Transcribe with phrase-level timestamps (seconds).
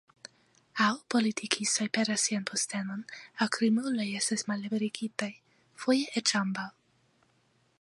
[0.83, 3.03] Aŭ politikistoj perdas sian postenon,
[3.45, 5.31] aŭ krimuloj estas malliberigitaj,
[5.85, 6.69] foje eĉ ambaŭ.